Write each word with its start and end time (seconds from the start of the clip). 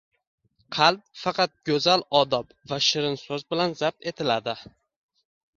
Qalb 0.77 1.03
faqat 1.23 1.53
go‘zal 1.71 2.05
odob 2.21 2.57
va 2.73 2.81
shirin 2.89 3.21
so‘z 3.25 3.47
bilan 3.55 3.79
zabt 3.83 4.11
etiladi. 4.15 4.61